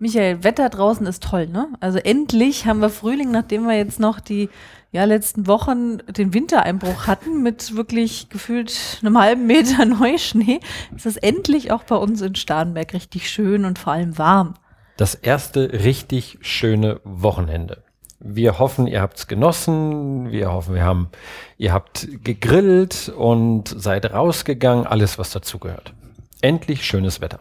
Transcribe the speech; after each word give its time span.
Michael, 0.00 0.44
Wetter 0.44 0.68
draußen 0.68 1.06
ist 1.06 1.22
toll, 1.24 1.48
ne? 1.48 1.68
Also 1.80 1.98
endlich 1.98 2.66
haben 2.66 2.80
wir 2.80 2.90
Frühling, 2.90 3.30
nachdem 3.30 3.66
wir 3.66 3.76
jetzt 3.76 3.98
noch 3.98 4.20
die 4.20 4.48
ja, 4.92 5.04
letzten 5.04 5.46
Wochen 5.46 5.98
den 5.98 6.32
Wintereinbruch 6.32 7.06
hatten 7.06 7.42
mit 7.42 7.76
wirklich 7.76 8.28
gefühlt 8.30 8.98
einem 9.02 9.18
halben 9.18 9.46
Meter 9.46 9.84
Neuschnee. 9.86 10.60
Ist 10.94 11.06
es 11.06 11.16
endlich 11.16 11.72
auch 11.72 11.82
bei 11.82 11.96
uns 11.96 12.22
in 12.22 12.34
Starnberg 12.34 12.94
richtig 12.94 13.28
schön 13.28 13.64
und 13.64 13.78
vor 13.78 13.92
allem 13.92 14.16
warm. 14.18 14.54
Das 14.96 15.14
erste 15.14 15.72
richtig 15.84 16.38
schöne 16.40 17.00
Wochenende. 17.04 17.82
Wir 18.20 18.58
hoffen, 18.58 18.86
ihr 18.86 19.00
habt's 19.00 19.28
genossen. 19.28 20.32
Wir 20.32 20.50
hoffen, 20.50 20.74
wir 20.74 20.84
haben, 20.84 21.08
ihr 21.56 21.72
habt 21.72 22.08
gegrillt 22.24 23.12
und 23.16 23.68
seid 23.68 24.12
rausgegangen. 24.12 24.86
Alles, 24.86 25.18
was 25.18 25.30
dazugehört. 25.30 25.92
Endlich 26.40 26.84
schönes 26.84 27.20
Wetter. 27.20 27.40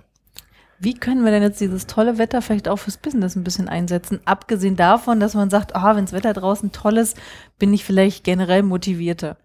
Wie 0.79 0.93
können 0.93 1.25
wir 1.25 1.31
denn 1.31 1.41
jetzt 1.41 1.59
dieses 1.59 1.87
tolle 1.87 2.17
Wetter 2.17 2.41
vielleicht 2.41 2.67
auch 2.67 2.77
fürs 2.77 2.97
Business 2.97 3.35
ein 3.35 3.43
bisschen 3.43 3.67
einsetzen? 3.67 4.19
Abgesehen 4.25 4.75
davon, 4.75 5.19
dass 5.19 5.33
man 5.33 5.49
sagt, 5.49 5.75
ah, 5.75 5.95
wenn 5.95 6.05
das 6.05 6.13
Wetter 6.13 6.33
draußen 6.33 6.71
toll 6.71 6.97
ist, 6.97 7.17
bin 7.57 7.73
ich 7.73 7.83
vielleicht 7.83 8.23
generell 8.23 8.61
motivierter. 8.61 9.37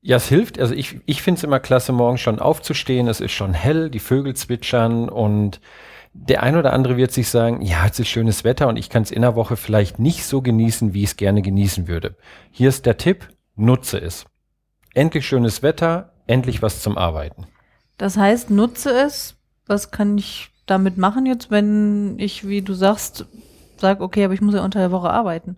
Ja, 0.00 0.16
es 0.16 0.28
hilft. 0.28 0.58
Also 0.58 0.74
ich, 0.74 1.00
ich 1.04 1.20
finde 1.20 1.38
es 1.38 1.44
immer 1.44 1.60
klasse, 1.60 1.92
morgens 1.92 2.20
schon 2.20 2.38
aufzustehen. 2.38 3.08
Es 3.08 3.20
ist 3.20 3.32
schon 3.32 3.52
hell, 3.52 3.90
die 3.90 3.98
Vögel 3.98 4.34
zwitschern 4.34 5.08
und 5.08 5.60
der 6.14 6.42
ein 6.42 6.56
oder 6.56 6.72
andere 6.72 6.96
wird 6.96 7.12
sich 7.12 7.28
sagen, 7.28 7.60
ja, 7.60 7.86
es 7.86 7.98
ist 7.98 8.08
schönes 8.08 8.44
Wetter 8.44 8.68
und 8.68 8.76
ich 8.76 8.88
kann 8.88 9.02
es 9.02 9.10
in 9.10 9.22
der 9.22 9.36
Woche 9.36 9.56
vielleicht 9.56 9.98
nicht 9.98 10.24
so 10.24 10.40
genießen, 10.40 10.94
wie 10.94 11.02
ich 11.02 11.10
es 11.10 11.16
gerne 11.16 11.42
genießen 11.42 11.86
würde. 11.86 12.16
Hier 12.50 12.68
ist 12.68 12.86
der 12.86 12.96
Tipp, 12.96 13.28
nutze 13.56 13.98
es. 13.98 14.24
Endlich 14.94 15.26
schönes 15.26 15.62
Wetter, 15.62 16.14
endlich 16.26 16.62
was 16.62 16.82
zum 16.82 16.96
Arbeiten. 16.96 17.46
Das 17.98 18.16
heißt, 18.16 18.50
nutze 18.50 18.90
es, 18.90 19.37
was 19.68 19.90
kann 19.90 20.18
ich 20.18 20.50
damit 20.66 20.98
machen 20.98 21.26
jetzt, 21.26 21.50
wenn 21.50 22.18
ich, 22.18 22.46
wie 22.46 22.62
du 22.62 22.74
sagst, 22.74 23.26
sage, 23.76 24.02
okay, 24.02 24.24
aber 24.24 24.34
ich 24.34 24.40
muss 24.40 24.54
ja 24.54 24.64
unter 24.64 24.80
der 24.80 24.90
Woche 24.90 25.10
arbeiten? 25.10 25.56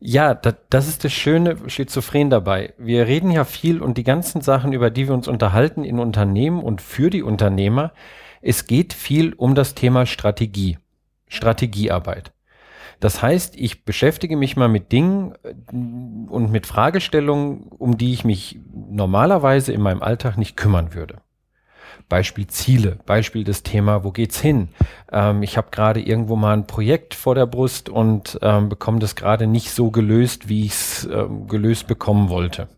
Ja, 0.00 0.34
das, 0.34 0.54
das 0.68 0.88
ist 0.88 1.04
das 1.04 1.12
Schöne 1.12 1.56
schizophren 1.68 2.28
dabei. 2.28 2.74
Wir 2.76 3.06
reden 3.06 3.30
ja 3.30 3.44
viel 3.44 3.80
und 3.80 3.98
die 3.98 4.02
ganzen 4.02 4.40
Sachen, 4.40 4.72
über 4.72 4.90
die 4.90 5.06
wir 5.06 5.14
uns 5.14 5.28
unterhalten 5.28 5.84
in 5.84 6.00
Unternehmen 6.00 6.60
und 6.60 6.82
für 6.82 7.08
die 7.08 7.22
Unternehmer, 7.22 7.92
es 8.40 8.66
geht 8.66 8.92
viel 8.92 9.32
um 9.34 9.54
das 9.54 9.74
Thema 9.74 10.04
Strategie, 10.06 10.78
Strategiearbeit. 11.28 12.32
Das 12.98 13.22
heißt, 13.22 13.56
ich 13.56 13.84
beschäftige 13.84 14.36
mich 14.36 14.56
mal 14.56 14.68
mit 14.68 14.90
Dingen 14.92 15.34
äh, 15.44 15.54
und 15.72 16.50
mit 16.50 16.66
Fragestellungen, 16.66 17.68
um 17.78 17.96
die 17.96 18.12
ich 18.12 18.24
mich 18.24 18.60
normalerweise 18.72 19.72
in 19.72 19.80
meinem 19.80 20.02
Alltag 20.02 20.36
nicht 20.36 20.56
kümmern 20.56 20.94
würde. 20.94 21.20
Beispiel 22.12 22.46
Ziele, 22.46 22.98
Beispiel 23.06 23.42
das 23.42 23.62
Thema, 23.62 24.04
wo 24.04 24.10
geht's 24.10 24.38
hin? 24.38 24.68
Ähm, 25.10 25.42
ich 25.42 25.56
habe 25.56 25.68
gerade 25.70 25.98
irgendwo 25.98 26.36
mal 26.36 26.52
ein 26.52 26.66
Projekt 26.66 27.14
vor 27.14 27.34
der 27.34 27.46
Brust 27.46 27.88
und 27.88 28.38
ähm, 28.42 28.68
bekomme 28.68 28.98
das 28.98 29.16
gerade 29.16 29.46
nicht 29.46 29.70
so 29.70 29.90
gelöst, 29.90 30.50
wie 30.50 30.66
ich 30.66 30.72
es 30.72 31.08
ähm, 31.10 31.48
gelöst 31.48 31.86
bekommen 31.86 32.28
wollte. 32.28 32.68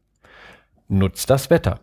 Nutzt 0.87 1.31
das 1.31 1.51
Wetter. 1.51 1.81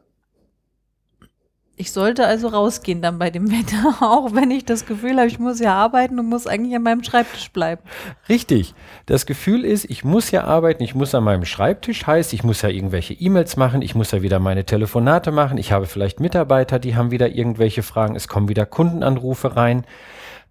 Ich 1.81 1.93
sollte 1.93 2.27
also 2.27 2.49
rausgehen 2.49 3.01
dann 3.01 3.17
bei 3.17 3.31
dem 3.31 3.49
Wetter, 3.51 3.95
auch 4.01 4.35
wenn 4.35 4.51
ich 4.51 4.65
das 4.65 4.85
Gefühl 4.85 5.17
habe, 5.17 5.25
ich 5.25 5.39
muss 5.39 5.59
ja 5.59 5.73
arbeiten 5.73 6.19
und 6.19 6.29
muss 6.29 6.45
eigentlich 6.45 6.75
an 6.75 6.83
meinem 6.83 7.03
Schreibtisch 7.03 7.49
bleiben. 7.49 7.81
Richtig. 8.29 8.75
Das 9.07 9.25
Gefühl 9.25 9.65
ist, 9.65 9.85
ich 9.85 10.03
muss 10.03 10.29
ja 10.29 10.43
arbeiten, 10.43 10.83
ich 10.83 10.93
muss 10.93 11.15
an 11.15 11.23
meinem 11.23 11.43
Schreibtisch, 11.43 12.05
heißt, 12.05 12.33
ich 12.33 12.43
muss 12.43 12.61
ja 12.61 12.69
irgendwelche 12.69 13.15
E-Mails 13.15 13.57
machen, 13.57 13.81
ich 13.81 13.95
muss 13.95 14.11
ja 14.11 14.21
wieder 14.21 14.37
meine 14.37 14.63
Telefonate 14.63 15.31
machen, 15.31 15.57
ich 15.57 15.71
habe 15.71 15.87
vielleicht 15.87 16.19
Mitarbeiter, 16.19 16.77
die 16.77 16.95
haben 16.95 17.09
wieder 17.09 17.29
irgendwelche 17.29 17.81
Fragen, 17.81 18.15
es 18.15 18.27
kommen 18.27 18.47
wieder 18.47 18.67
Kundenanrufe 18.67 19.55
rein. 19.55 19.83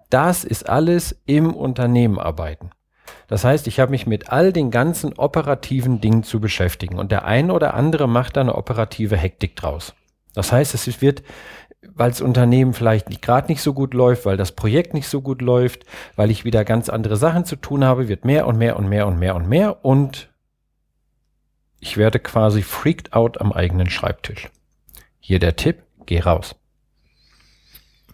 Das 0.08 0.42
ist 0.42 0.68
alles 0.68 1.16
im 1.26 1.54
Unternehmen 1.54 2.18
arbeiten. 2.18 2.70
Das 3.28 3.44
heißt, 3.44 3.68
ich 3.68 3.78
habe 3.78 3.92
mich 3.92 4.08
mit 4.08 4.32
all 4.32 4.52
den 4.52 4.72
ganzen 4.72 5.12
operativen 5.16 6.00
Dingen 6.00 6.24
zu 6.24 6.40
beschäftigen 6.40 6.98
und 6.98 7.12
der 7.12 7.24
eine 7.24 7.52
oder 7.52 7.74
andere 7.74 8.08
macht 8.08 8.36
da 8.36 8.40
eine 8.40 8.56
operative 8.56 9.16
Hektik 9.16 9.54
draus. 9.54 9.94
Das 10.34 10.52
heißt, 10.52 10.74
es 10.74 11.00
wird, 11.00 11.22
weil 11.82 12.10
das 12.10 12.20
Unternehmen 12.20 12.72
vielleicht 12.72 13.08
nicht 13.08 13.22
gerade 13.22 13.48
nicht 13.48 13.62
so 13.62 13.72
gut 13.72 13.94
läuft, 13.94 14.26
weil 14.26 14.36
das 14.36 14.52
Projekt 14.52 14.94
nicht 14.94 15.08
so 15.08 15.20
gut 15.20 15.42
läuft, 15.42 15.84
weil 16.16 16.30
ich 16.30 16.44
wieder 16.44 16.64
ganz 16.64 16.88
andere 16.88 17.16
Sachen 17.16 17.44
zu 17.44 17.56
tun 17.56 17.84
habe, 17.84 18.08
wird 18.08 18.24
mehr 18.24 18.46
und 18.46 18.58
mehr 18.58 18.76
und 18.76 18.88
mehr 18.88 19.06
und 19.06 19.18
mehr 19.18 19.34
und 19.34 19.48
mehr 19.48 19.84
und 19.84 20.28
ich 21.80 21.96
werde 21.96 22.18
quasi 22.18 22.62
freaked 22.62 23.14
out 23.14 23.40
am 23.40 23.52
eigenen 23.52 23.88
Schreibtisch. 23.88 24.50
Hier 25.18 25.38
der 25.38 25.56
Tipp, 25.56 25.82
geh 26.06 26.20
raus. 26.20 26.54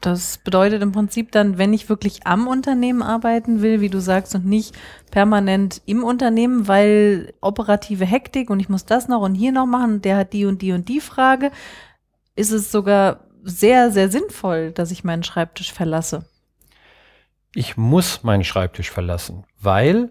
Das 0.00 0.38
bedeutet 0.38 0.82
im 0.82 0.92
Prinzip 0.92 1.32
dann, 1.32 1.58
wenn 1.58 1.72
ich 1.72 1.88
wirklich 1.88 2.26
am 2.26 2.46
Unternehmen 2.46 3.02
arbeiten 3.02 3.62
will, 3.62 3.80
wie 3.80 3.88
du 3.88 4.00
sagst, 4.00 4.34
und 4.34 4.44
nicht 4.44 4.76
permanent 5.10 5.82
im 5.86 6.04
Unternehmen, 6.04 6.68
weil 6.68 7.32
operative 7.40 8.04
Hektik 8.04 8.50
und 8.50 8.60
ich 8.60 8.68
muss 8.68 8.84
das 8.84 9.08
noch 9.08 9.22
und 9.22 9.34
hier 9.34 9.52
noch 9.52 9.66
machen, 9.66 10.02
der 10.02 10.18
hat 10.18 10.32
die 10.32 10.44
und 10.44 10.62
die 10.62 10.72
und 10.72 10.88
die 10.88 11.00
Frage, 11.00 11.50
ist 12.36 12.52
es 12.52 12.70
sogar 12.70 13.20
sehr, 13.42 13.90
sehr 13.90 14.10
sinnvoll, 14.10 14.72
dass 14.72 14.90
ich 14.90 15.04
meinen 15.04 15.22
Schreibtisch 15.22 15.72
verlasse. 15.72 16.26
Ich 17.54 17.76
muss 17.76 18.22
meinen 18.22 18.44
Schreibtisch 18.44 18.90
verlassen, 18.90 19.44
weil 19.60 20.10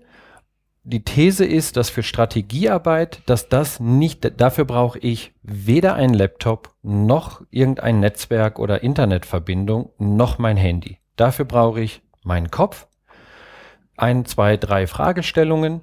die 0.83 1.03
These 1.03 1.45
ist, 1.45 1.77
dass 1.77 1.89
für 1.89 2.03
Strategiearbeit, 2.03 3.21
dass 3.25 3.49
das 3.49 3.79
nicht, 3.79 4.39
dafür 4.39 4.65
brauche 4.65 4.99
ich 4.99 5.33
weder 5.41 5.95
einen 5.95 6.13
Laptop 6.13 6.75
noch 6.83 7.41
irgendein 7.49 7.99
Netzwerk 7.99 8.59
oder 8.59 8.83
Internetverbindung 8.83 9.91
noch 9.97 10.37
mein 10.37 10.57
Handy. 10.57 10.99
Dafür 11.15 11.45
brauche 11.45 11.81
ich 11.81 12.01
meinen 12.23 12.51
Kopf, 12.51 12.87
ein, 13.97 14.25
zwei, 14.25 14.57
drei 14.57 14.85
Fragestellungen, 14.85 15.81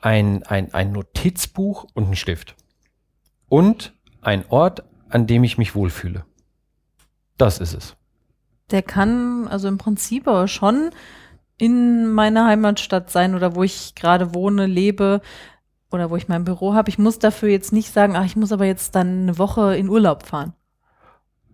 ein, 0.00 0.42
ein, 0.44 0.72
ein 0.72 0.92
Notizbuch 0.92 1.86
und 1.94 2.04
einen 2.04 2.16
Stift. 2.16 2.56
Und 3.48 3.94
ein 4.22 4.44
Ort, 4.48 4.84
an 5.14 5.28
dem 5.28 5.44
ich 5.44 5.58
mich 5.58 5.76
wohlfühle. 5.76 6.24
Das 7.38 7.58
ist 7.60 7.72
es. 7.72 7.96
Der 8.72 8.82
kann 8.82 9.46
also 9.46 9.68
im 9.68 9.78
Prinzip 9.78 10.26
aber 10.26 10.48
schon 10.48 10.90
in 11.56 12.08
meiner 12.12 12.46
Heimatstadt 12.46 13.10
sein 13.10 13.36
oder 13.36 13.54
wo 13.54 13.62
ich 13.62 13.94
gerade 13.94 14.34
wohne, 14.34 14.66
lebe 14.66 15.20
oder 15.92 16.10
wo 16.10 16.16
ich 16.16 16.26
mein 16.26 16.44
Büro 16.44 16.74
habe. 16.74 16.88
Ich 16.88 16.98
muss 16.98 17.20
dafür 17.20 17.48
jetzt 17.48 17.72
nicht 17.72 17.92
sagen, 17.92 18.16
ach, 18.16 18.24
ich 18.24 18.34
muss 18.34 18.50
aber 18.50 18.64
jetzt 18.64 18.96
dann 18.96 19.22
eine 19.22 19.38
Woche 19.38 19.76
in 19.76 19.88
Urlaub 19.88 20.26
fahren. 20.26 20.52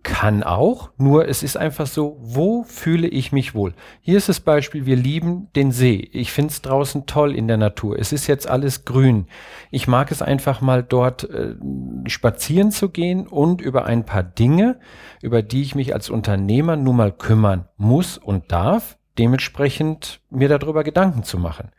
Kann 0.03 0.41
auch, 0.41 0.89
nur 0.97 1.27
es 1.27 1.43
ist 1.43 1.57
einfach 1.57 1.85
so, 1.85 2.17
wo 2.21 2.63
fühle 2.63 3.07
ich 3.07 3.31
mich 3.31 3.53
wohl? 3.53 3.73
Hier 4.01 4.17
ist 4.17 4.29
das 4.29 4.39
Beispiel, 4.39 4.87
wir 4.87 4.95
lieben 4.95 5.49
den 5.55 5.71
See. 5.71 6.09
Ich 6.11 6.31
finde 6.31 6.51
es 6.51 6.63
draußen 6.63 7.05
toll 7.05 7.35
in 7.35 7.47
der 7.47 7.57
Natur. 7.57 7.99
Es 7.99 8.11
ist 8.11 8.25
jetzt 8.25 8.49
alles 8.49 8.83
grün. 8.83 9.27
Ich 9.69 9.87
mag 9.87 10.11
es 10.11 10.23
einfach 10.23 10.59
mal 10.59 10.81
dort 10.81 11.29
äh, 11.29 11.55
spazieren 12.07 12.71
zu 12.71 12.89
gehen 12.89 13.27
und 13.27 13.61
über 13.61 13.85
ein 13.85 14.03
paar 14.03 14.23
Dinge, 14.23 14.79
über 15.21 15.43
die 15.43 15.61
ich 15.61 15.75
mich 15.75 15.93
als 15.93 16.09
Unternehmer 16.09 16.77
nun 16.77 16.95
mal 16.95 17.11
kümmern 17.11 17.67
muss 17.77 18.17
und 18.17 18.51
darf, 18.51 18.97
dementsprechend 19.19 20.21
mir 20.29 20.49
darüber 20.49 20.83
Gedanken 20.83 21.23
zu 21.23 21.37
machen. 21.37 21.71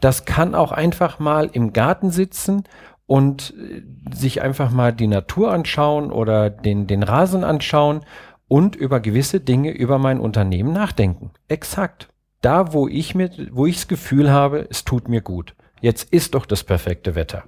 Das 0.00 0.24
kann 0.24 0.54
auch 0.54 0.72
einfach 0.72 1.18
mal 1.18 1.48
im 1.52 1.72
Garten 1.72 2.10
sitzen 2.10 2.64
und 3.12 3.52
äh, 3.58 3.82
sich 4.16 4.40
einfach 4.40 4.70
mal 4.70 4.94
die 4.94 5.06
Natur 5.06 5.52
anschauen 5.52 6.10
oder 6.10 6.48
den, 6.48 6.86
den 6.86 7.02
Rasen 7.02 7.44
anschauen 7.44 8.06
und 8.48 8.74
über 8.74 9.00
gewisse 9.00 9.38
Dinge 9.38 9.70
über 9.70 9.98
mein 9.98 10.18
Unternehmen 10.18 10.72
nachdenken. 10.72 11.30
Exakt. 11.46 12.08
Da, 12.40 12.72
wo 12.72 12.88
ich 12.88 13.14
mir, 13.14 13.30
wo 13.50 13.66
ich 13.66 13.76
das 13.76 13.88
Gefühl 13.88 14.30
habe, 14.30 14.66
es 14.70 14.86
tut 14.86 15.10
mir 15.10 15.20
gut. 15.20 15.54
Jetzt 15.82 16.10
ist 16.10 16.34
doch 16.34 16.46
das 16.46 16.64
perfekte 16.64 17.14
Wetter. 17.14 17.44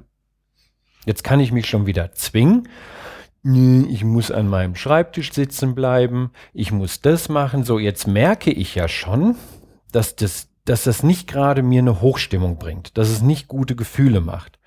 Jetzt 1.07 1.25
kann 1.25 1.41
ich 1.41 1.51
mich 1.51 1.67
schon 1.67 1.87
wieder 1.87 2.13
zwingen. 2.13 2.69
Ich 3.43 4.05
muss 4.05 4.31
an 4.31 4.49
meinem 4.49 4.75
Schreibtisch 4.75 5.33
sitzen 5.33 5.75
bleiben. 5.75 6.33
Ich 6.53 6.73
muss 6.73 7.01
das 7.01 7.31
machen. 7.31 7.65
So, 7.65 7.79
jetzt 7.79 8.07
merke 8.07 8.51
ich 8.51 8.75
ja 8.75 8.87
schon, 8.87 9.37
dass 9.93 10.15
das, 10.15 10.51
dass 10.67 10.85
das 10.85 11.03
nicht 11.03 11.27
gerade 11.27 11.63
mir 11.63 11.79
eine 11.79 12.03
Hochstimmung 12.03 12.59
bringt, 12.59 12.99
dass 12.99 13.09
es 13.09 13.23
nicht 13.23 13.49
gute 13.49 13.75
Gefühle 13.77 14.21
macht. 14.21 14.59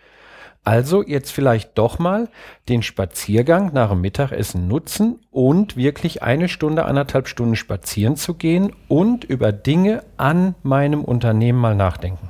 Also 0.68 1.02
jetzt 1.02 1.32
vielleicht 1.32 1.78
doch 1.78 1.98
mal 1.98 2.28
den 2.68 2.84
Spaziergang 2.84 3.72
nach 3.74 3.92
dem 3.92 4.02
Mittagessen 4.02 4.68
nutzen 4.68 5.18
und 5.32 5.78
wirklich 5.78 6.24
eine 6.24 6.50
Stunde, 6.50 6.84
anderthalb 6.84 7.30
Stunden 7.30 7.56
spazieren 7.56 8.18
zu 8.18 8.34
gehen 8.34 8.74
und 8.90 9.24
über 9.24 9.54
Dinge 9.54 10.04
an 10.18 10.56
meinem 10.64 11.06
Unternehmen 11.06 11.58
mal 11.58 11.74
nachdenken. 11.74 12.28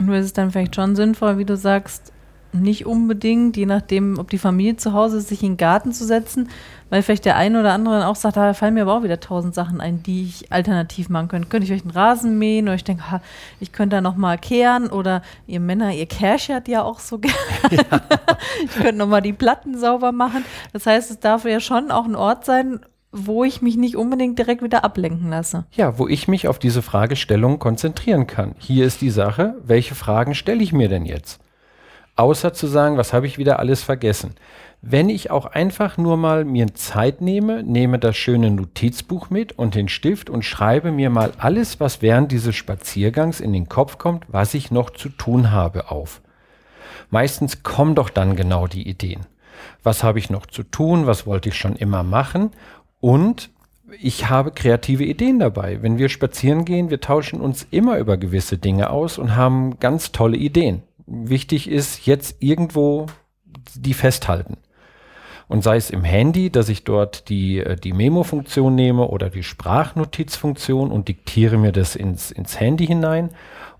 Nur 0.00 0.16
ist 0.16 0.24
es 0.24 0.32
dann 0.32 0.50
vielleicht 0.50 0.74
schon 0.74 0.96
sinnvoll, 0.96 1.38
wie 1.38 1.44
du 1.44 1.56
sagst, 1.56 2.12
nicht 2.52 2.86
unbedingt, 2.86 3.56
je 3.56 3.66
nachdem, 3.66 4.18
ob 4.18 4.30
die 4.30 4.38
Familie 4.38 4.76
zu 4.76 4.92
Hause 4.92 5.18
ist, 5.18 5.28
sich 5.28 5.42
in 5.42 5.52
den 5.52 5.56
Garten 5.56 5.92
zu 5.92 6.04
setzen, 6.04 6.48
weil 6.88 7.02
vielleicht 7.02 7.24
der 7.24 7.36
eine 7.36 7.60
oder 7.60 7.72
andere 7.72 7.98
dann 7.98 8.02
auch 8.06 8.16
sagt, 8.16 8.36
da 8.36 8.52
fallen 8.54 8.74
mir 8.74 8.82
aber 8.82 8.94
auch 8.94 9.02
wieder 9.02 9.20
tausend 9.20 9.54
Sachen 9.54 9.80
ein, 9.80 10.02
die 10.02 10.24
ich 10.24 10.52
alternativ 10.52 11.08
machen 11.08 11.28
könnte. 11.28 11.48
Könnte 11.48 11.66
ich 11.66 11.72
euch 11.72 11.82
einen 11.82 11.92
Rasen 11.92 12.38
mähen 12.38 12.66
oder 12.66 12.74
ich 12.74 12.84
denke, 12.84 13.02
ich 13.60 13.72
könnte 13.72 13.96
da 13.96 14.00
nochmal 14.00 14.38
kehren 14.38 14.88
oder 14.88 15.22
ihr 15.46 15.60
Männer, 15.60 15.92
ihr 15.92 16.06
kerchert 16.06 16.66
ja 16.68 16.82
auch 16.82 16.98
so 16.98 17.18
gerne. 17.20 17.36
Ja. 17.70 18.00
ich 18.64 18.72
könnte 18.72 18.96
nochmal 18.96 19.22
die 19.22 19.32
Platten 19.32 19.78
sauber 19.78 20.12
machen. 20.12 20.44
Das 20.72 20.86
heißt, 20.86 21.10
es 21.10 21.20
darf 21.20 21.44
ja 21.44 21.60
schon 21.60 21.90
auch 21.90 22.04
ein 22.04 22.16
Ort 22.16 22.44
sein, 22.44 22.80
wo 23.12 23.44
ich 23.44 23.60
mich 23.60 23.76
nicht 23.76 23.96
unbedingt 23.96 24.38
direkt 24.38 24.62
wieder 24.62 24.84
ablenken 24.84 25.30
lasse. 25.30 25.64
Ja, 25.72 25.98
wo 25.98 26.06
ich 26.06 26.28
mich 26.28 26.48
auf 26.48 26.58
diese 26.58 26.82
Fragestellung 26.82 27.58
konzentrieren 27.58 28.26
kann. 28.26 28.54
Hier 28.58 28.86
ist 28.86 29.00
die 29.00 29.10
Sache, 29.10 29.56
welche 29.64 29.94
Fragen 29.94 30.34
stelle 30.34 30.62
ich 30.62 30.72
mir 30.72 30.88
denn 30.88 31.04
jetzt? 31.04 31.40
Außer 32.16 32.52
zu 32.52 32.66
sagen, 32.66 32.96
was 32.96 33.12
habe 33.12 33.26
ich 33.26 33.38
wieder 33.38 33.58
alles 33.58 33.82
vergessen. 33.82 34.34
Wenn 34.82 35.10
ich 35.10 35.30
auch 35.30 35.44
einfach 35.44 35.98
nur 35.98 36.16
mal 36.16 36.44
mir 36.44 36.74
Zeit 36.74 37.20
nehme, 37.20 37.62
nehme 37.62 37.98
das 37.98 38.16
schöne 38.16 38.50
Notizbuch 38.50 39.28
mit 39.28 39.52
und 39.58 39.74
den 39.74 39.88
Stift 39.88 40.30
und 40.30 40.44
schreibe 40.44 40.90
mir 40.90 41.10
mal 41.10 41.32
alles, 41.38 41.80
was 41.80 42.00
während 42.00 42.32
dieses 42.32 42.56
Spaziergangs 42.56 43.40
in 43.40 43.52
den 43.52 43.68
Kopf 43.68 43.98
kommt, 43.98 44.24
was 44.28 44.54
ich 44.54 44.70
noch 44.70 44.90
zu 44.90 45.10
tun 45.10 45.50
habe, 45.50 45.90
auf. 45.90 46.22
Meistens 47.10 47.62
kommen 47.62 47.94
doch 47.94 48.08
dann 48.08 48.36
genau 48.36 48.66
die 48.66 48.88
Ideen. 48.88 49.26
Was 49.82 50.02
habe 50.02 50.18
ich 50.18 50.30
noch 50.30 50.46
zu 50.46 50.62
tun? 50.62 51.06
Was 51.06 51.26
wollte 51.26 51.50
ich 51.50 51.56
schon 51.56 51.76
immer 51.76 52.02
machen? 52.02 52.50
Und 53.00 53.50
ich 54.00 54.30
habe 54.30 54.52
kreative 54.52 55.04
Ideen 55.04 55.38
dabei. 55.38 55.82
Wenn 55.82 55.98
wir 55.98 56.08
spazieren 56.08 56.64
gehen, 56.64 56.90
wir 56.90 57.00
tauschen 57.00 57.40
uns 57.40 57.66
immer 57.70 57.98
über 57.98 58.16
gewisse 58.16 58.56
Dinge 58.56 58.90
aus 58.90 59.18
und 59.18 59.36
haben 59.36 59.78
ganz 59.80 60.12
tolle 60.12 60.36
Ideen. 60.36 60.82
Wichtig 61.12 61.68
ist 61.68 62.06
jetzt 62.06 62.36
irgendwo 62.38 63.06
die 63.74 63.94
festhalten. 63.94 64.58
Und 65.48 65.64
sei 65.64 65.74
es 65.74 65.90
im 65.90 66.04
Handy, 66.04 66.50
dass 66.50 66.68
ich 66.68 66.84
dort 66.84 67.28
die, 67.28 67.58
äh, 67.58 67.74
die 67.74 67.92
Memo-Funktion 67.92 68.72
nehme 68.72 69.08
oder 69.08 69.28
die 69.28 69.42
Sprachnotizfunktion 69.42 70.92
und 70.92 71.08
diktiere 71.08 71.58
mir 71.58 71.72
das 71.72 71.96
ins, 71.96 72.30
ins 72.30 72.60
Handy 72.60 72.86
hinein. 72.86 73.30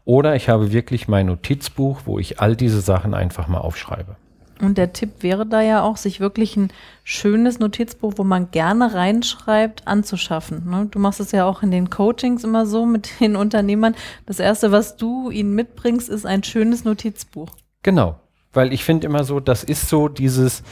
Oder 0.04 0.34
ich 0.34 0.48
habe 0.48 0.72
wirklich 0.72 1.06
mein 1.06 1.26
Notizbuch, 1.26 2.00
wo 2.04 2.18
ich 2.18 2.40
all 2.40 2.56
diese 2.56 2.80
Sachen 2.80 3.14
einfach 3.14 3.46
mal 3.46 3.58
aufschreibe. 3.58 4.16
Und 4.60 4.76
der 4.76 4.92
Tipp 4.92 5.22
wäre 5.22 5.46
da 5.46 5.62
ja 5.62 5.82
auch, 5.82 5.96
sich 5.96 6.20
wirklich 6.20 6.56
ein 6.56 6.72
schönes 7.02 7.58
Notizbuch, 7.58 8.14
wo 8.16 8.24
man 8.24 8.50
gerne 8.50 8.94
reinschreibt, 8.94 9.86
anzuschaffen. 9.86 10.68
Ne? 10.68 10.88
Du 10.90 10.98
machst 10.98 11.20
es 11.20 11.32
ja 11.32 11.46
auch 11.46 11.62
in 11.62 11.70
den 11.70 11.90
Coachings 11.90 12.44
immer 12.44 12.66
so 12.66 12.84
mit 12.84 13.08
den 13.20 13.36
Unternehmern. 13.36 13.94
Das 14.26 14.38
Erste, 14.38 14.72
was 14.72 14.96
du 14.96 15.30
ihnen 15.30 15.54
mitbringst, 15.54 16.08
ist 16.08 16.26
ein 16.26 16.42
schönes 16.44 16.84
Notizbuch. 16.84 17.48
Genau, 17.82 18.16
weil 18.52 18.72
ich 18.72 18.84
finde 18.84 19.06
immer 19.06 19.24
so, 19.24 19.40
das 19.40 19.64
ist 19.64 19.88
so 19.88 20.08
dieses, 20.08 20.62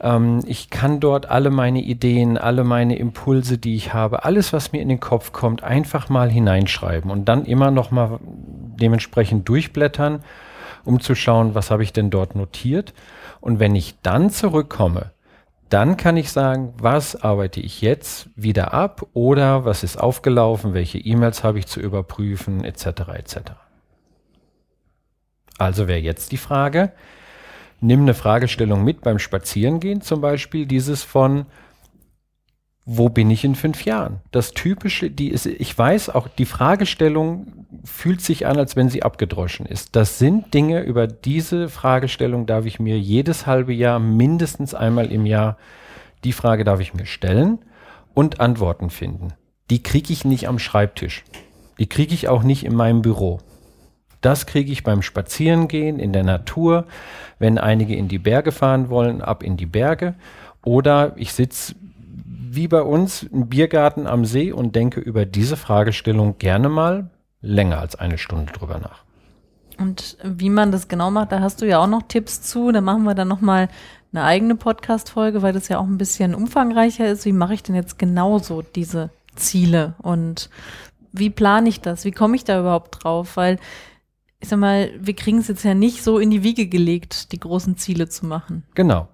ähm, 0.00 0.42
ich 0.46 0.70
kann 0.70 0.98
dort 0.98 1.30
alle 1.30 1.50
meine 1.50 1.80
Ideen, 1.80 2.36
alle 2.38 2.64
meine 2.64 2.98
Impulse, 2.98 3.58
die 3.58 3.76
ich 3.76 3.94
habe, 3.94 4.24
alles, 4.24 4.52
was 4.52 4.72
mir 4.72 4.82
in 4.82 4.88
den 4.88 5.00
Kopf 5.00 5.32
kommt, 5.32 5.62
einfach 5.62 6.08
mal 6.08 6.28
hineinschreiben 6.28 7.12
und 7.12 7.26
dann 7.26 7.44
immer 7.44 7.70
noch 7.70 7.92
mal 7.92 8.18
dementsprechend 8.22 9.48
durchblättern, 9.48 10.24
um 10.84 10.98
zu 10.98 11.14
schauen, 11.14 11.54
was 11.54 11.70
habe 11.70 11.84
ich 11.84 11.92
denn 11.92 12.10
dort 12.10 12.34
notiert 12.34 12.92
und 13.40 13.58
wenn 13.58 13.74
ich 13.74 13.96
dann 14.02 14.30
zurückkomme, 14.30 15.12
dann 15.68 15.96
kann 15.96 16.16
ich 16.16 16.30
sagen, 16.30 16.74
was 16.78 17.16
arbeite 17.16 17.60
ich 17.60 17.80
jetzt 17.80 18.28
wieder 18.36 18.72
ab 18.72 19.06
oder 19.14 19.64
was 19.64 19.82
ist 19.82 19.96
aufgelaufen, 19.96 20.74
welche 20.74 20.98
E-Mails 20.98 21.42
habe 21.42 21.58
ich 21.58 21.66
zu 21.66 21.80
überprüfen, 21.80 22.64
etc. 22.64 22.86
etc. 23.14 23.36
Also 25.58 25.88
wäre 25.88 25.98
jetzt 25.98 26.30
die 26.32 26.36
Frage, 26.36 26.92
nimm 27.80 28.02
eine 28.02 28.14
Fragestellung 28.14 28.84
mit 28.84 29.00
beim 29.00 29.18
Spazierengehen, 29.18 30.02
zum 30.02 30.20
Beispiel 30.20 30.66
dieses 30.66 31.02
von, 31.02 31.46
wo 32.84 33.08
bin 33.08 33.30
ich 33.30 33.44
in 33.44 33.56
fünf 33.56 33.84
Jahren? 33.84 34.20
Das 34.30 34.52
typische, 34.52 35.10
die 35.10 35.30
ist, 35.30 35.46
ich 35.46 35.76
weiß 35.76 36.10
auch, 36.10 36.28
die 36.28 36.46
Fragestellung 36.46 37.66
fühlt 37.86 38.20
sich 38.20 38.46
an, 38.46 38.58
als 38.58 38.76
wenn 38.76 38.88
sie 38.88 39.02
abgedroschen 39.02 39.64
ist. 39.64 39.96
Das 39.96 40.18
sind 40.18 40.52
Dinge, 40.52 40.82
über 40.82 41.06
diese 41.06 41.68
Fragestellung 41.68 42.46
darf 42.46 42.66
ich 42.66 42.80
mir 42.80 42.98
jedes 42.98 43.46
halbe 43.46 43.72
Jahr, 43.72 43.98
mindestens 43.98 44.74
einmal 44.74 45.10
im 45.12 45.24
Jahr, 45.24 45.56
die 46.24 46.32
Frage 46.32 46.64
darf 46.64 46.80
ich 46.80 46.94
mir 46.94 47.06
stellen 47.06 47.58
und 48.12 48.40
Antworten 48.40 48.90
finden. 48.90 49.32
Die 49.70 49.82
kriege 49.82 50.12
ich 50.12 50.24
nicht 50.24 50.48
am 50.48 50.58
Schreibtisch. 50.58 51.24
Die 51.78 51.88
kriege 51.88 52.14
ich 52.14 52.28
auch 52.28 52.42
nicht 52.42 52.64
in 52.64 52.74
meinem 52.74 53.02
Büro. 53.02 53.38
Das 54.20 54.46
kriege 54.46 54.72
ich 54.72 54.82
beim 54.82 55.02
Spazierengehen 55.02 55.98
in 56.00 56.12
der 56.12 56.24
Natur, 56.24 56.86
wenn 57.38 57.58
einige 57.58 57.94
in 57.94 58.08
die 58.08 58.18
Berge 58.18 58.50
fahren 58.50 58.88
wollen, 58.88 59.20
ab 59.20 59.42
in 59.42 59.56
die 59.56 59.66
Berge. 59.66 60.14
Oder 60.64 61.12
ich 61.16 61.32
sitze 61.32 61.74
wie 62.24 62.66
bei 62.66 62.82
uns 62.82 63.22
im 63.22 63.48
Biergarten 63.48 64.06
am 64.06 64.24
See 64.24 64.50
und 64.50 64.74
denke 64.74 65.00
über 65.00 65.26
diese 65.26 65.56
Fragestellung 65.56 66.38
gerne 66.38 66.68
mal 66.68 67.10
länger 67.46 67.78
als 67.78 67.96
eine 67.96 68.18
Stunde 68.18 68.52
drüber 68.52 68.78
nach. 68.78 69.04
Und 69.78 70.16
wie 70.22 70.50
man 70.50 70.72
das 70.72 70.88
genau 70.88 71.10
macht, 71.10 71.32
da 71.32 71.40
hast 71.40 71.60
du 71.60 71.66
ja 71.66 71.78
auch 71.78 71.86
noch 71.86 72.02
Tipps 72.08 72.42
zu. 72.42 72.72
Da 72.72 72.80
machen 72.80 73.04
wir 73.04 73.14
dann 73.14 73.28
nochmal 73.28 73.68
eine 74.12 74.24
eigene 74.24 74.56
Podcast-Folge, 74.56 75.42
weil 75.42 75.52
das 75.52 75.68
ja 75.68 75.78
auch 75.78 75.84
ein 75.84 75.98
bisschen 75.98 76.34
umfangreicher 76.34 77.08
ist. 77.08 77.24
Wie 77.26 77.32
mache 77.32 77.54
ich 77.54 77.62
denn 77.62 77.74
jetzt 77.74 77.98
genauso 77.98 78.62
diese 78.62 79.10
Ziele 79.34 79.94
und 79.98 80.48
wie 81.12 81.30
plane 81.30 81.68
ich 81.68 81.80
das? 81.80 82.04
Wie 82.04 82.12
komme 82.12 82.36
ich 82.36 82.44
da 82.44 82.60
überhaupt 82.60 83.04
drauf? 83.04 83.36
Weil 83.36 83.58
ich 84.40 84.48
sag 84.48 84.58
mal, 84.58 84.90
wir 84.98 85.14
kriegen 85.14 85.38
es 85.38 85.48
jetzt 85.48 85.64
ja 85.64 85.74
nicht 85.74 86.02
so 86.02 86.18
in 86.18 86.30
die 86.30 86.42
Wiege 86.42 86.66
gelegt, 86.66 87.32
die 87.32 87.40
großen 87.40 87.76
Ziele 87.76 88.08
zu 88.08 88.26
machen. 88.26 88.64
Genau. 88.74 89.08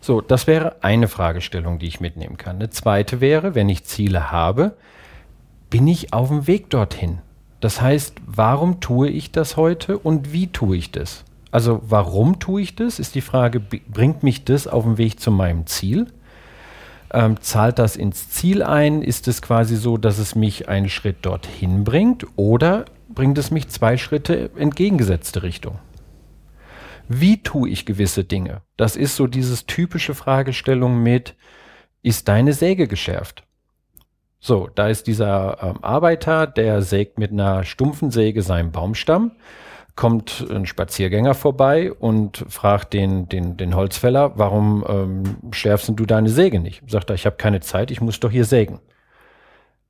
So, 0.00 0.20
das 0.20 0.46
wäre 0.46 0.82
eine 0.82 1.08
Fragestellung, 1.08 1.78
die 1.78 1.86
ich 1.86 2.00
mitnehmen 2.00 2.36
kann. 2.36 2.56
Eine 2.56 2.70
zweite 2.70 3.20
wäre, 3.20 3.54
wenn 3.54 3.68
ich 3.68 3.84
Ziele 3.84 4.30
habe, 4.30 4.76
bin 5.70 5.88
ich 5.88 6.12
auf 6.12 6.28
dem 6.28 6.46
Weg 6.46 6.70
dorthin? 6.70 7.20
Das 7.64 7.80
heißt, 7.80 8.16
warum 8.26 8.80
tue 8.80 9.08
ich 9.08 9.32
das 9.32 9.56
heute 9.56 9.98
und 9.98 10.34
wie 10.34 10.48
tue 10.48 10.76
ich 10.76 10.90
das? 10.90 11.24
Also 11.50 11.80
warum 11.86 12.38
tue 12.38 12.60
ich 12.60 12.76
das, 12.76 12.98
ist 12.98 13.14
die 13.14 13.22
Frage, 13.22 13.58
bringt 13.58 14.22
mich 14.22 14.44
das 14.44 14.66
auf 14.66 14.84
dem 14.84 14.98
Weg 14.98 15.18
zu 15.18 15.30
meinem 15.30 15.66
Ziel? 15.66 16.08
Ähm, 17.10 17.40
zahlt 17.40 17.78
das 17.78 17.96
ins 17.96 18.28
Ziel 18.28 18.62
ein? 18.62 19.00
Ist 19.00 19.28
es 19.28 19.40
quasi 19.40 19.76
so, 19.76 19.96
dass 19.96 20.18
es 20.18 20.34
mich 20.34 20.68
einen 20.68 20.90
Schritt 20.90 21.24
dorthin 21.24 21.84
bringt 21.84 22.26
oder 22.36 22.84
bringt 23.08 23.38
es 23.38 23.50
mich 23.50 23.70
zwei 23.70 23.96
Schritte 23.96 24.50
entgegengesetzte 24.58 25.42
Richtung? 25.42 25.78
Wie 27.08 27.42
tue 27.42 27.70
ich 27.70 27.86
gewisse 27.86 28.24
Dinge? 28.24 28.60
Das 28.76 28.94
ist 28.94 29.16
so 29.16 29.26
dieses 29.26 29.64
typische 29.64 30.14
Fragestellung 30.14 31.02
mit, 31.02 31.34
ist 32.02 32.28
deine 32.28 32.52
Säge 32.52 32.88
geschärft? 32.88 33.42
So, 34.46 34.68
da 34.74 34.88
ist 34.88 35.06
dieser 35.06 35.56
ähm, 35.62 35.78
Arbeiter, 35.80 36.46
der 36.46 36.82
sägt 36.82 37.18
mit 37.18 37.32
einer 37.32 37.64
stumpfen 37.64 38.10
Säge 38.10 38.42
seinen 38.42 38.72
Baumstamm, 38.72 39.32
kommt 39.96 40.46
ein 40.50 40.66
Spaziergänger 40.66 41.32
vorbei 41.32 41.90
und 41.90 42.44
fragt 42.50 42.92
den, 42.92 43.26
den, 43.26 43.56
den 43.56 43.74
Holzfäller, 43.74 44.32
warum 44.36 44.84
ähm, 44.86 45.52
schärfst 45.52 45.90
du 45.96 46.04
deine 46.04 46.28
Säge 46.28 46.60
nicht? 46.60 46.82
Sagt 46.86 47.08
er, 47.08 47.14
ich 47.14 47.24
habe 47.24 47.36
keine 47.36 47.60
Zeit, 47.60 47.90
ich 47.90 48.02
muss 48.02 48.20
doch 48.20 48.30
hier 48.30 48.44
sägen. 48.44 48.80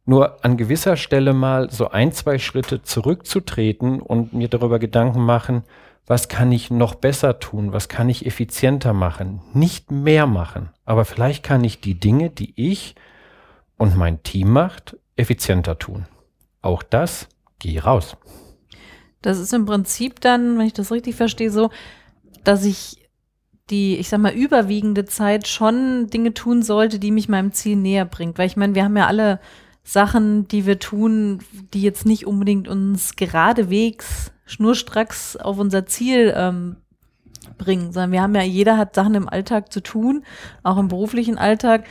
Nur 0.05 0.45
an 0.45 0.57
gewisser 0.57 0.97
Stelle 0.97 1.33
mal 1.33 1.69
so 1.71 1.91
ein, 1.91 2.13
zwei 2.13 2.39
Schritte 2.39 2.81
zurückzutreten 2.81 4.01
und 4.01 4.35
mir 4.35 4.47
darüber 4.47 4.79
Gedanken 4.79 5.25
machen, 5.25 5.65
was 6.07 6.29
kann 6.29 6.53
ich 6.53 6.71
noch 6.71 6.95
besser 6.95 7.41
tun, 7.41 7.73
was 7.73 7.89
kann 7.89 8.09
ich 8.09 8.25
effizienter 8.25 8.93
machen, 8.93 9.41
nicht 9.53 9.91
mehr 9.91 10.29
machen, 10.29 10.71
aber 10.85 11.05
vielleicht 11.05 11.43
kann 11.43 11.65
ich 11.65 11.81
die 11.81 11.99
Dinge, 11.99 12.31
die 12.31 12.53
ich 12.55 12.95
und 13.77 13.97
mein 13.97 14.23
Team 14.23 14.51
macht, 14.51 14.97
effizienter 15.17 15.79
tun. 15.79 16.07
Auch 16.63 16.83
das, 16.83 17.29
geh 17.59 17.79
raus. 17.79 18.17
Das 19.23 19.39
ist 19.39 19.53
im 19.53 19.67
Prinzip 19.67 20.21
dann, 20.21 20.59
wenn 20.59 20.67
ich 20.67 20.73
das 20.73 20.93
richtig 20.93 21.15
verstehe, 21.15 21.51
so, 21.51 21.71
dass 22.45 22.65
ich 22.65 23.09
die, 23.71 23.97
ich 23.97 24.09
sag 24.09 24.21
mal, 24.21 24.35
überwiegende 24.35 25.07
Zeit 25.07 25.49
schon 25.49 26.09
Dinge 26.09 26.35
tun 26.35 26.63
sollte, 26.63 26.99
die 26.99 27.11
mich 27.11 27.29
meinem 27.29 27.53
Ziel 27.53 27.77
näher 27.77 28.05
bringt. 28.05 28.37
Weil 28.37 28.47
ich 28.47 28.57
meine, 28.57 28.75
wir 28.75 28.85
haben 28.85 28.97
ja 28.97 29.07
alle 29.07 29.41
Sachen, 29.83 30.47
die 30.49 30.67
wir 30.67 30.79
tun, 30.79 31.41
die 31.73 31.83
jetzt 31.83 32.05
nicht 32.05 32.27
unbedingt 32.27 32.69
uns 32.69 33.17
geradewegs 33.17 34.33
schnurstracks 34.47 35.37
auf 35.37 35.59
unser 35.59 35.87
Ziel 35.87 36.35
ähm, 36.37 36.77
bringen, 37.57 37.93
sondern 37.93 38.13
wir 38.13 38.23
haben 38.23 38.35
ja, 38.35 38.43
jeder 38.43 38.77
hat 38.77 38.95
Sachen 38.95 39.15
im 39.15 39.29
Alltag 39.29 39.73
zu 39.73 39.81
tun, 39.81 40.25
auch 40.63 40.77
im 40.77 40.89
beruflichen 40.89 41.39
Alltag, 41.39 41.87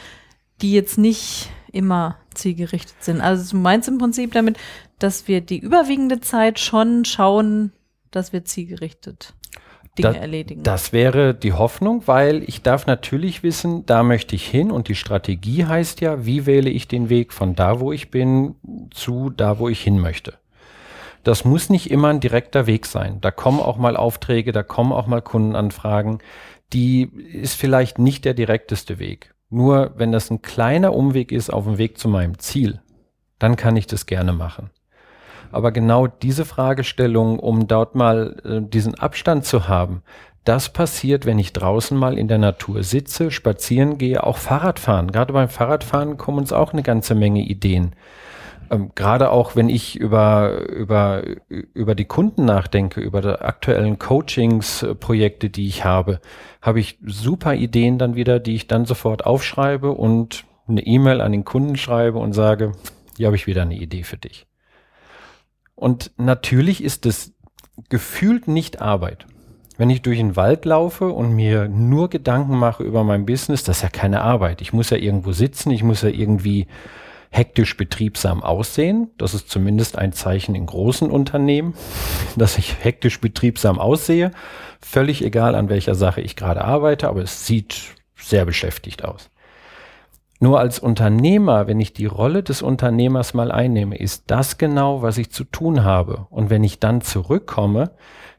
die 0.62 0.72
jetzt 0.72 0.98
nicht 0.98 1.50
immer 1.74 2.18
zielgerichtet 2.34 2.96
sind. 3.00 3.20
Also 3.20 3.51
du 3.51 3.62
meinst 3.62 3.89
im 3.89 3.98
Prinzip 3.98 4.32
damit, 4.32 4.58
dass 5.00 5.27
wir 5.27 5.42
die 5.42 5.60
überwiegende 5.60 6.22
Zeit 6.22 6.60
schon 6.60 7.03
schauen, 7.03 7.74
dass 8.12 8.32
wir 8.32 8.46
zielgerichtet 8.46 9.34
Dinge 9.98 10.13
da, 10.13 10.20
erledigen. 10.20 10.63
Das 10.63 10.94
wäre 10.94 11.36
die 11.36 11.53
Hoffnung, 11.53 12.03
weil 12.06 12.44
ich 12.44 12.62
darf 12.62 12.88
natürlich 12.88 13.44
wissen, 13.44 13.86
da 13.86 14.03
möchte 14.03 14.36
ich 14.36 14.48
hin 14.48 14.72
und 14.72 14.88
die 14.88 14.96
Strategie 14.96 15.65
heißt 15.65 16.01
ja, 16.01 16.25
wie 16.25 16.46
wähle 16.46 16.70
ich 16.70 16.88
den 16.88 17.10
Weg 17.10 17.34
von 17.34 17.56
da, 17.56 17.80
wo 17.80 17.92
ich 17.92 18.10
bin, 18.10 18.56
zu 18.92 19.30
da, 19.30 19.60
wo 19.60 19.70
ich 19.70 19.82
hin 19.82 20.00
möchte. 20.00 20.36
Das 21.24 21.46
muss 21.46 21.70
nicht 21.70 21.89
immer 21.89 22.10
ein 22.10 22.20
direkter 22.20 22.68
Weg 22.68 22.86
sein. 22.86 23.20
Da 23.22 23.32
kommen 23.32 23.60
auch 23.60 23.77
mal 23.77 23.96
Aufträge, 23.96 24.51
da 24.51 24.62
kommen 24.62 24.92
auch 24.92 25.08
mal 25.08 25.22
Kundenanfragen. 25.22 26.20
Die 26.74 27.03
ist 27.32 27.53
vielleicht 27.53 27.98
nicht 27.98 28.25
der 28.25 28.34
direkteste 28.34 29.00
Weg. 29.00 29.33
Nur 29.54 29.92
wenn 29.98 30.12
das 30.12 30.32
ein 30.32 30.42
kleiner 30.42 30.96
Umweg 30.96 31.32
ist 31.32 31.54
auf 31.54 31.66
dem 31.66 31.78
Weg 31.78 32.00
zu 32.00 32.10
meinem 32.10 32.40
Ziel, 32.40 32.82
dann 33.38 33.56
kann 33.56 33.76
ich 33.76 33.86
das 33.86 34.08
gerne 34.08 34.34
machen. 34.34 34.72
Aber 35.52 35.72
genau 35.72 36.08
diese 36.08 36.44
Fragestellung, 36.44 37.38
um 37.38 37.68
dort 37.68 37.94
mal 37.94 38.42
äh, 38.44 38.68
diesen 38.68 38.96
Abstand 38.96 39.46
zu 39.46 39.68
haben, 39.68 40.02
das 40.44 40.74
passiert, 40.74 41.28
wenn 41.28 41.38
ich 41.38 41.54
draußen 41.54 41.96
mal 41.96 42.18
in 42.18 42.28
der 42.28 42.40
Natur 42.40 42.82
sitze, 42.82 43.30
spazieren 43.30 44.00
gehe, 44.00 44.24
auch 44.24 44.38
Fahrradfahren. 44.38 45.12
Gerade 45.12 45.34
beim 45.34 45.50
Fahrradfahren 45.50 46.18
kommen 46.18 46.40
uns 46.40 46.52
auch 46.52 46.74
eine 46.74 46.82
ganze 46.82 47.14
Menge 47.14 47.42
Ideen. 47.42 47.92
Ähm, 48.70 48.91
Gerade 48.96 49.32
auch, 49.32 49.55
wenn 49.55 49.70
ich 49.70 50.00
über, 50.00 50.70
über, 50.70 51.24
über 51.48 51.96
die 51.96 52.05
Kunden 52.05 52.46
nachdenke, 52.46 53.01
über 53.01 53.22
die 53.22 53.39
aktuellen 53.39 54.00
Coachings-Projekte, 54.00 55.50
die 55.50 55.67
ich 55.67 55.86
habe, 55.86 56.20
habe 56.62 56.79
ich 56.79 57.00
super 57.05 57.55
Ideen 57.55 57.98
dann 57.98 58.15
wieder, 58.15 58.39
die 58.39 58.55
ich 58.55 58.67
dann 58.67 58.86
sofort 58.86 59.25
aufschreibe 59.25 59.91
und 59.91 60.46
eine 60.67 60.86
E-Mail 60.86 61.22
an 61.22 61.32
den 61.32 61.46
Kunden 61.46 61.75
schreibe 61.75 62.20
und 62.20 62.34
sage, 62.34 62.74
hier 63.17 63.27
habe 63.27 63.36
ich 63.36 63.48
wieder 63.48 63.63
eine 63.63 63.75
Idee 63.75 64.03
für 64.03 64.17
dich. 64.17 64.48
Und 65.75 66.12
natürlich 66.17 66.84
ist 66.84 67.05
es 67.05 67.34
gefühlt 67.89 68.48
nicht 68.48 68.82
Arbeit. 68.82 69.25
Wenn 69.77 69.89
ich 69.89 70.03
durch 70.03 70.20
den 70.20 70.36
Wald 70.36 70.65
laufe 70.65 71.10
und 71.10 71.34
mir 71.34 71.67
nur 71.67 72.10
Gedanken 72.10 72.58
mache 72.58 72.84
über 72.84 73.03
mein 73.03 73.25
Business, 73.25 73.63
das 73.63 73.77
ist 73.77 73.84
ja 73.84 73.89
keine 73.89 74.22
Arbeit. 74.22 74.62
Ich 74.62 74.72
muss 74.72 74.91
ja 74.91 74.98
irgendwo 74.98 75.32
sitzen, 75.32 75.72
ich 75.72 75.84
muss 75.84 76.03
ja 76.03 76.10
irgendwie 76.10 76.67
hektisch 77.34 77.75
betriebsam 77.78 78.44
aussehen. 78.44 79.10
Das 79.18 79.34
ist 79.34 79.50
zumindest 79.50 79.98
ein 79.98 80.13
Zeichen 80.13 80.54
in 80.54 80.68
großen 80.68 81.10
Unternehmen, 81.10 81.74
dass 82.36 82.60
ich 82.60 82.84
hektisch 82.84 83.20
betriebsam 83.20 83.80
aussehe. 83.80 84.32
Völlig 84.80 85.24
egal, 85.24 85.56
an 85.56 85.68
welcher 85.68 85.96
Sache 85.96 86.22
ich 86.22 86.36
gerade 86.36 86.63
arbeite, 86.63 87.10
aber 87.10 87.24
es 87.24 87.48
sieht 87.48 87.96
sehr 88.16 88.46
beschäftigt 88.46 89.04
aus. 89.04 89.32
Nur 90.40 90.60
als 90.60 90.78
Unternehmer, 90.78 91.68
wenn 91.68 91.80
ich 91.80 91.94
die 91.94 92.06
Rolle 92.06 92.44
des 92.44 92.62
Unternehmers 92.62 93.34
mal 93.34 93.52
einnehme, 93.52 93.98
ist 93.98 94.25
das 94.28 94.58
genau, 94.58 95.02
was 95.02 95.18
ich 95.18 95.32
zu 95.32 95.44
tun 95.44 95.84
habe. 95.84 96.28
Und 96.30 96.50
wenn 96.50 96.63
ich 96.63 96.80
dann 96.80 97.02
zurückkomme, 97.02 97.92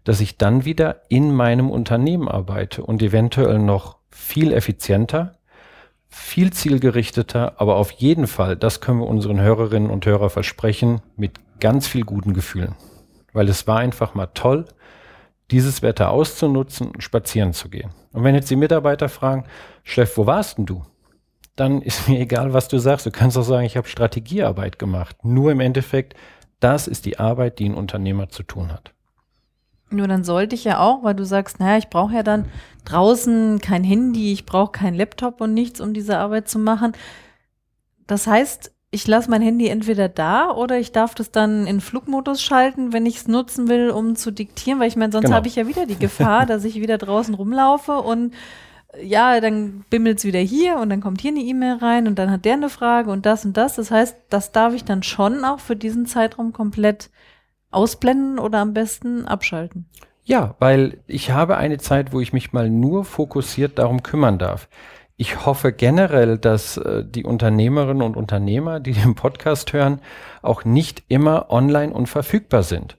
dass 0.05 0.21
ich 0.21 0.37
dann 0.37 0.65
wieder 0.65 1.01
in 1.09 1.35
meinem 1.35 1.71
Unternehmen 1.71 2.29
arbeite 2.29 2.85
und 2.85 3.03
eventuell 3.03 3.59
noch 3.59 3.97
viel 4.11 4.53
effizienter, 4.53 5.33
viel 6.15 6.53
zielgerichteter, 6.53 7.61
aber 7.61 7.77
auf 7.77 7.91
jeden 7.91 8.27
Fall, 8.27 8.57
das 8.57 8.81
können 8.81 9.01
wir 9.01 9.07
unseren 9.07 9.41
Hörerinnen 9.41 9.91
und 9.91 10.07
Hörern 10.07 10.31
versprechen, 10.31 11.03
mit 11.17 11.41
ganz 11.61 11.87
viel 11.87 12.05
guten 12.05 12.35
Gefühlen. 12.35 12.77
Weil 13.33 13.49
es 13.49 13.67
war 13.67 13.79
einfach 13.79 14.15
mal 14.15 14.29
toll, 14.29 14.67
dieses 15.51 15.83
Wetter 15.83 16.11
auszunutzen 16.11 16.89
und 16.89 17.03
spazieren 17.03 17.53
zu 17.53 17.69
gehen. 17.69 17.91
Und 18.13 18.23
wenn 18.23 18.35
jetzt 18.35 18.49
die 18.49 18.57
Mitarbeiter 18.57 19.09
fragen, 19.09 19.45
Chef, 19.83 20.17
wo 20.17 20.25
warst 20.25 20.57
denn 20.57 20.67
du? 20.67 20.83
Dann 21.57 21.83
ist 21.83 22.09
mir 22.09 22.21
egal, 22.21 22.53
was 22.53 22.69
du 22.69 22.79
sagst. 22.79 23.07
Du 23.07 23.11
kannst 23.11 23.37
auch 23.37 23.43
sagen, 23.43 23.67
ich 23.67 23.77
habe 23.77 23.89
Strategiearbeit 23.89 24.79
gemacht. 24.79 25.17
Nur 25.25 25.53
im 25.53 25.61
Endeffekt, 25.61 26.15
das 26.61 26.87
ist 26.87 27.07
die 27.07 27.19
Arbeit, 27.19 27.59
die 27.59 27.69
ein 27.69 27.75
Unternehmer 27.75 28.29
zu 28.29 28.45
tun 28.45 28.73
hat. 28.73 28.95
Nur 29.95 30.09
dann 30.09 30.25
sollte 30.25 30.55
ich 30.55 30.65
ja 30.65 30.81
auch, 30.81 31.03
weil 31.03 31.15
du 31.15 31.25
sagst, 31.25 31.61
naja, 31.61 31.79
ich 31.79 31.89
brauche 31.89 32.15
ja 32.15 32.23
dann 32.23 32.47
draußen 32.85 33.61
kein 33.61 33.85
Handy, 33.85 34.33
ich 34.33 34.45
brauche 34.47 34.73
kein 34.73 34.95
Laptop 34.95 35.41
und 35.41 35.55
nichts, 35.55 35.81
um 35.81 35.95
diese 35.95 36.19
Arbeit 36.19 36.49
zu 36.49 36.59
machen. 36.59 36.93
Das 38.07 38.27
heißt, 38.27 38.73
ich 38.91 39.07
lasse 39.09 39.29
mein 39.31 39.43
Handy 39.43 39.69
entweder 39.69 40.09
da 40.09 40.51
oder 40.51 40.79
ich 40.79 40.93
darf 40.93 41.15
das 41.15 41.31
dann 41.33 41.67
in 41.67 41.81
Flugmodus 41.81 42.41
schalten, 42.43 42.93
wenn 42.93 43.07
ich 43.07 43.17
es 43.17 43.29
nutzen 43.29 43.69
will, 43.69 43.91
um 43.91 44.15
zu 44.15 44.31
diktieren, 44.31 44.79
weil 44.79 44.89
ich 44.89 44.97
meine, 44.97 45.11
sonst 45.13 45.25
Genau. 45.25 45.37
habe 45.37 45.49
ich 45.49 45.57
ja 45.57 45.67
wieder 45.67 45.87
die 45.87 45.99
Gefahr, 45.99 46.47
dass 46.47 46.65
ich 46.65 46.77
wieder 46.81 46.99
draußen 46.99 47.35
rumlaufe 47.35 47.93
und 47.99 48.35
ja, 49.03 49.41
dann 49.41 49.85
bimmelt 49.91 50.19
es 50.19 50.25
wieder 50.25 50.39
hier 50.39 50.77
und 50.77 50.91
dann 50.91 51.01
kommt 51.01 51.21
hier 51.21 51.33
eine 51.33 51.41
E-Mail 51.41 51.79
rein 51.79 52.07
und 52.07 52.17
dann 52.17 52.31
hat 52.31 52.45
der 52.45 52.53
eine 52.53 52.69
Frage 52.69 53.11
und 53.11 53.27
das 53.27 53.45
und 53.45 53.57
das. 53.57 53.75
Das 53.75 53.91
heißt, 53.91 54.17
das 54.31 54.53
darf 54.53 54.73
ich 54.75 54.85
dann 54.85 55.03
schon 55.03 55.45
auch 55.45 55.59
für 55.59 55.75
diesen 55.75 56.07
Zeitraum 56.07 56.53
komplett 56.53 57.11
ausblenden 57.75 58.39
oder 58.39 58.59
am 58.59 58.73
besten 58.73 59.27
abschalten. 59.27 59.87
Ja, 60.25 60.55
weil 60.59 60.99
ich 61.07 61.31
habe 61.33 61.59
eine 61.59 61.79
Zeit, 61.79 62.13
wo 62.13 62.21
ich 62.21 62.33
mich 62.33 62.53
mal 62.53 62.71
nur 62.71 63.05
fokussiert 63.05 63.79
darum 63.79 64.03
kümmern 64.03 64.39
darf. 64.39 64.69
Ich 65.17 65.47
hoffe 65.47 65.73
generell, 65.73 66.39
dass 66.39 66.77
äh, 66.77 67.05
die 67.05 67.25
Unternehmerinnen 67.25 68.03
und 68.03 68.17
Unternehmer, 68.17 68.81
die 68.81 68.93
den 68.93 69.15
Podcast 69.15 69.73
hören, 69.73 70.01
auch 70.43 70.65
nicht 70.65 71.05
immer 71.09 71.51
online 71.51 71.93
und 71.93 72.09
verfügbar 72.09 72.63
sind. 72.63 72.97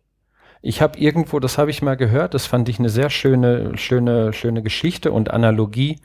Ich 0.62 0.82
habe 0.82 0.98
irgendwo, 0.98 1.40
das 1.40 1.58
habe 1.58 1.72
ich 1.72 1.82
mal 1.82 1.98
gehört, 1.98 2.34
das 2.34 2.46
fand 2.46 2.70
ich 2.70 2.80
eine 2.80 2.90
sehr 2.90 3.10
schöne, 3.10 3.78
schöne, 3.78 4.34
schöne 4.34 4.64
Geschichte 4.64 5.12
und 5.12 5.30
Analogie. 5.30 6.00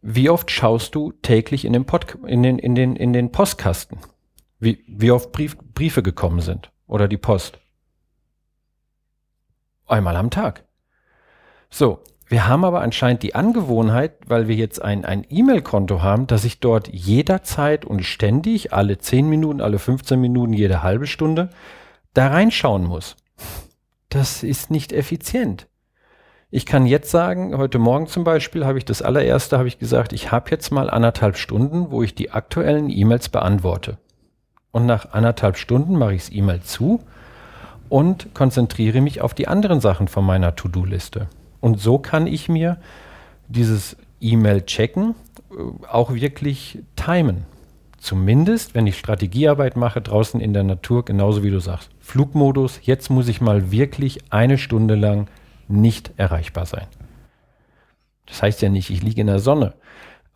Wie 0.00 0.30
oft 0.30 0.50
schaust 0.50 0.94
du 0.94 1.12
täglich 1.12 1.64
in 1.64 1.72
den, 1.72 1.84
Pod, 1.84 2.16
in 2.26 2.42
den, 2.42 2.58
in 2.58 2.74
den, 2.74 2.96
in 2.96 3.12
den 3.12 3.30
Postkasten? 3.30 3.98
Wie, 4.58 4.82
wie 4.88 5.10
oft 5.10 5.30
Brief, 5.30 5.56
Briefe 5.74 6.02
gekommen 6.02 6.40
sind 6.40 6.72
oder 6.86 7.06
die 7.06 7.18
Post? 7.18 7.60
Einmal 9.88 10.16
am 10.16 10.30
Tag. 10.30 10.64
So, 11.70 12.00
wir 12.28 12.46
haben 12.46 12.64
aber 12.64 12.82
anscheinend 12.82 13.22
die 13.22 13.34
Angewohnheit, 13.34 14.12
weil 14.26 14.48
wir 14.48 14.54
jetzt 14.54 14.82
ein, 14.82 15.26
E-Mail-Konto 15.28 16.02
haben, 16.02 16.26
dass 16.26 16.44
ich 16.44 16.60
dort 16.60 16.88
jederzeit 16.88 17.86
und 17.86 18.04
ständig, 18.04 18.72
alle 18.74 18.98
10 18.98 19.28
Minuten, 19.28 19.62
alle 19.62 19.78
15 19.78 20.20
Minuten, 20.20 20.52
jede 20.52 20.82
halbe 20.82 21.06
Stunde, 21.06 21.48
da 22.12 22.28
reinschauen 22.28 22.84
muss. 22.84 23.16
Das 24.10 24.42
ist 24.42 24.70
nicht 24.70 24.92
effizient. 24.92 25.68
Ich 26.50 26.66
kann 26.66 26.86
jetzt 26.86 27.10
sagen, 27.10 27.56
heute 27.56 27.78
Morgen 27.78 28.06
zum 28.06 28.24
Beispiel 28.24 28.66
habe 28.66 28.78
ich 28.78 28.84
das 28.84 29.02
allererste, 29.02 29.58
habe 29.58 29.68
ich 29.68 29.78
gesagt, 29.78 30.12
ich 30.12 30.30
habe 30.30 30.50
jetzt 30.50 30.70
mal 30.70 30.88
anderthalb 30.90 31.36
Stunden, 31.36 31.90
wo 31.90 32.02
ich 32.02 32.14
die 32.14 32.30
aktuellen 32.30 32.90
E-Mails 32.90 33.28
beantworte. 33.30 33.98
Und 34.70 34.86
nach 34.86 35.12
anderthalb 35.12 35.56
Stunden 35.56 35.96
mache 35.96 36.14
ich 36.14 36.26
das 36.26 36.32
E-Mail 36.32 36.60
zu 36.60 37.00
und 37.88 38.34
konzentriere 38.34 39.00
mich 39.00 39.20
auf 39.20 39.34
die 39.34 39.48
anderen 39.48 39.80
Sachen 39.80 40.08
von 40.08 40.24
meiner 40.24 40.54
To-Do-Liste. 40.56 41.28
Und 41.60 41.80
so 41.80 41.98
kann 41.98 42.26
ich 42.26 42.48
mir 42.48 42.78
dieses 43.48 43.96
E-Mail 44.20 44.62
checken 44.62 45.14
äh, 45.50 45.86
auch 45.86 46.12
wirklich 46.14 46.80
timen. 46.96 47.46
Zumindest, 47.98 48.74
wenn 48.74 48.86
ich 48.86 48.96
Strategiearbeit 48.96 49.76
mache 49.76 50.00
draußen 50.00 50.40
in 50.40 50.52
der 50.52 50.62
Natur, 50.62 51.04
genauso 51.04 51.42
wie 51.42 51.50
du 51.50 51.58
sagst. 51.58 51.90
Flugmodus, 51.98 52.80
jetzt 52.84 53.10
muss 53.10 53.26
ich 53.28 53.40
mal 53.40 53.72
wirklich 53.72 54.20
eine 54.30 54.56
Stunde 54.56 54.94
lang 54.94 55.28
nicht 55.66 56.12
erreichbar 56.16 56.64
sein. 56.64 56.86
Das 58.26 58.42
heißt 58.42 58.62
ja 58.62 58.68
nicht, 58.68 58.90
ich 58.90 59.02
liege 59.02 59.20
in 59.20 59.26
der 59.26 59.40
Sonne. 59.40 59.74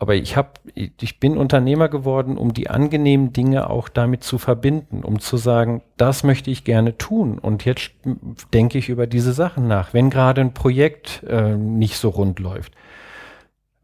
Aber 0.03 0.15
ich 0.15 0.35
habe, 0.35 0.49
ich 0.75 1.21
bin 1.21 1.37
Unternehmer 1.37 1.87
geworden, 1.87 2.37
um 2.37 2.53
die 2.53 2.69
angenehmen 2.69 3.31
Dinge 3.31 3.69
auch 3.69 3.87
damit 3.87 4.21
zu 4.21 4.37
verbinden, 4.37 5.01
um 5.01 5.21
zu 5.21 5.37
sagen, 5.37 5.81
das 5.95 6.25
möchte 6.25 6.51
ich 6.51 6.65
gerne 6.65 6.97
tun. 6.97 7.39
Und 7.39 7.63
jetzt 7.63 7.91
denke 8.53 8.77
ich 8.77 8.89
über 8.89 9.07
diese 9.07 9.31
Sachen 9.31 9.65
nach. 9.69 9.93
Wenn 9.93 10.09
gerade 10.09 10.41
ein 10.41 10.53
Projekt 10.53 11.23
äh, 11.23 11.55
nicht 11.55 11.95
so 11.95 12.09
rund 12.09 12.39
läuft, 12.39 12.73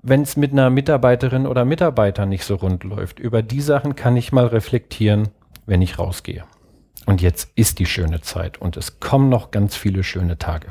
wenn 0.01 0.23
es 0.23 0.35
mit 0.35 0.51
einer 0.51 0.69
Mitarbeiterin 0.69 1.47
oder 1.47 1.63
Mitarbeiter 1.63 2.25
nicht 2.25 2.43
so 2.43 2.55
rund 2.55 2.83
läuft, 2.83 3.17
über 3.17 3.41
die 3.41 3.61
Sachen 3.61 3.95
kann 3.95 4.17
ich 4.17 4.33
mal 4.33 4.47
reflektieren, 4.47 5.29
wenn 5.67 5.81
ich 5.81 5.99
rausgehe. 5.99 6.43
Und 7.09 7.23
jetzt 7.23 7.49
ist 7.55 7.79
die 7.79 7.87
schöne 7.87 8.21
Zeit 8.21 8.61
und 8.61 8.77
es 8.77 8.99
kommen 8.99 9.29
noch 9.29 9.49
ganz 9.49 9.75
viele 9.75 10.03
schöne 10.03 10.37
Tage. 10.37 10.67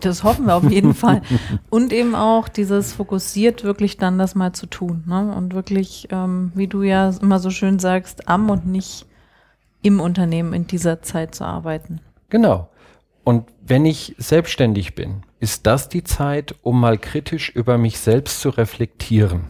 Das 0.00 0.24
hoffen 0.24 0.46
wir 0.46 0.56
auf 0.56 0.68
jeden 0.68 0.92
Fall. 0.92 1.22
Und 1.70 1.92
eben 1.92 2.16
auch 2.16 2.48
dieses 2.48 2.94
fokussiert 2.94 3.62
wirklich 3.62 3.96
dann 3.96 4.18
das 4.18 4.34
mal 4.34 4.54
zu 4.54 4.66
tun. 4.66 5.04
Ne? 5.06 5.32
Und 5.36 5.54
wirklich, 5.54 6.08
ähm, 6.10 6.50
wie 6.56 6.66
du 6.66 6.82
ja 6.82 7.12
immer 7.22 7.38
so 7.38 7.50
schön 7.50 7.78
sagst, 7.78 8.28
am 8.28 8.50
und 8.50 8.66
nicht 8.66 9.06
im 9.82 10.00
Unternehmen 10.00 10.52
in 10.52 10.66
dieser 10.66 11.00
Zeit 11.02 11.36
zu 11.36 11.44
arbeiten. 11.44 12.00
Genau. 12.28 12.68
Und 13.22 13.44
wenn 13.64 13.86
ich 13.86 14.16
selbstständig 14.18 14.96
bin, 14.96 15.22
ist 15.38 15.64
das 15.64 15.88
die 15.88 16.02
Zeit, 16.02 16.56
um 16.62 16.80
mal 16.80 16.98
kritisch 16.98 17.50
über 17.50 17.78
mich 17.78 18.00
selbst 18.00 18.40
zu 18.40 18.48
reflektieren. 18.48 19.44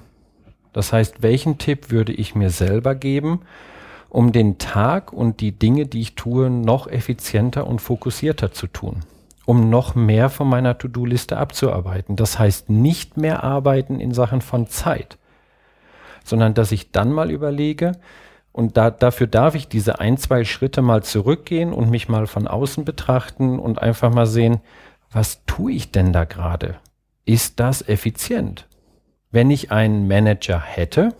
Das 0.74 0.92
heißt, 0.92 1.22
welchen 1.22 1.56
Tipp 1.56 1.90
würde 1.90 2.12
ich 2.12 2.34
mir 2.34 2.50
selber 2.50 2.94
geben, 2.94 3.40
um 4.08 4.32
den 4.32 4.58
Tag 4.58 5.12
und 5.12 5.40
die 5.40 5.52
Dinge, 5.52 5.86
die 5.86 6.00
ich 6.00 6.14
tue, 6.14 6.50
noch 6.50 6.86
effizienter 6.86 7.66
und 7.66 7.80
fokussierter 7.80 8.52
zu 8.52 8.66
tun? 8.66 9.00
Um 9.44 9.70
noch 9.70 9.94
mehr 9.94 10.28
von 10.28 10.48
meiner 10.48 10.78
To-Do-Liste 10.78 11.36
abzuarbeiten. 11.36 12.16
Das 12.16 12.38
heißt, 12.38 12.68
nicht 12.70 13.16
mehr 13.16 13.44
arbeiten 13.44 14.00
in 14.00 14.12
Sachen 14.12 14.40
von 14.40 14.66
Zeit, 14.66 15.18
sondern 16.24 16.54
dass 16.54 16.72
ich 16.72 16.92
dann 16.92 17.12
mal 17.12 17.30
überlege, 17.30 17.92
und 18.56 18.78
da, 18.78 18.90
dafür 18.90 19.26
darf 19.26 19.54
ich 19.54 19.68
diese 19.68 20.00
ein, 20.00 20.16
zwei 20.16 20.44
Schritte 20.44 20.80
mal 20.80 21.02
zurückgehen 21.02 21.74
und 21.74 21.90
mich 21.90 22.08
mal 22.08 22.26
von 22.26 22.48
außen 22.48 22.86
betrachten 22.86 23.58
und 23.58 23.82
einfach 23.82 24.10
mal 24.10 24.24
sehen, 24.24 24.62
was 25.12 25.44
tue 25.44 25.72
ich 25.72 25.92
denn 25.92 26.14
da 26.14 26.24
gerade? 26.24 26.76
Ist 27.26 27.60
das 27.60 27.86
effizient? 27.86 28.66
Wenn 29.30 29.50
ich 29.50 29.72
einen 29.72 30.08
Manager 30.08 30.58
hätte, 30.58 31.12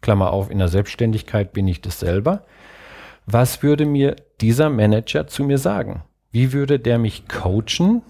Klammer 0.00 0.32
auf, 0.32 0.50
in 0.50 0.58
der 0.58 0.68
Selbstständigkeit 0.68 1.52
bin 1.52 1.68
ich 1.68 1.80
das 1.80 2.00
selber, 2.00 2.44
was 3.26 3.62
würde 3.62 3.86
mir 3.86 4.16
dieser 4.40 4.70
Manager 4.70 5.26
zu 5.26 5.44
mir 5.44 5.58
sagen? 5.58 6.02
Wie 6.32 6.52
würde 6.52 6.78
der 6.78 6.98
mich 6.98 7.28
coachen? 7.28 8.02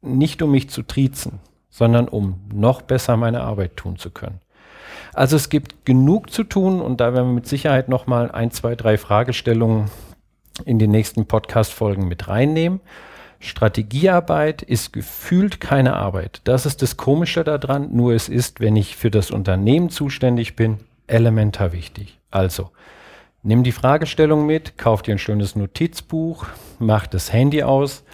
Nicht 0.00 0.42
um 0.42 0.50
mich 0.50 0.70
zu 0.70 0.82
triezen, 0.82 1.40
sondern 1.70 2.08
um 2.08 2.40
noch 2.52 2.82
besser 2.82 3.16
meine 3.16 3.42
Arbeit 3.42 3.76
tun 3.76 3.96
zu 3.96 4.10
können. 4.10 4.40
Also 5.12 5.36
es 5.36 5.48
gibt 5.48 5.84
genug 5.84 6.30
zu 6.30 6.44
tun 6.44 6.80
und 6.80 7.00
da 7.00 7.14
werden 7.14 7.28
wir 7.28 7.34
mit 7.34 7.46
Sicherheit 7.46 7.88
noch 7.88 8.06
mal 8.06 8.30
ein, 8.30 8.50
zwei, 8.50 8.74
drei 8.74 8.98
Fragestellungen 8.98 9.90
in 10.64 10.78
die 10.78 10.88
nächsten 10.88 11.26
Podcast-Folgen 11.26 12.08
mit 12.08 12.28
reinnehmen. 12.28 12.80
Strategiearbeit 13.40 14.62
ist 14.62 14.92
gefühlt 14.92 15.60
keine 15.60 15.94
Arbeit. 15.94 16.40
Das 16.44 16.66
ist 16.66 16.82
das 16.82 16.96
Komische 16.96 17.44
daran. 17.44 17.94
Nur 17.94 18.14
es 18.14 18.28
ist, 18.28 18.60
wenn 18.60 18.76
ich 18.76 18.96
für 18.96 19.10
das 19.10 19.30
Unternehmen 19.30 19.90
zuständig 19.90 20.56
bin, 20.56 20.78
elementar 21.06 21.72
wichtig. 21.72 22.18
Also, 22.30 22.70
nimm 23.42 23.62
die 23.62 23.72
Fragestellung 23.72 24.46
mit, 24.46 24.78
kauf 24.78 25.02
dir 25.02 25.14
ein 25.14 25.18
schönes 25.18 25.56
Notizbuch, 25.56 26.46
mach 26.78 27.06
das 27.06 27.32
Handy 27.32 27.62
aus 27.62 28.04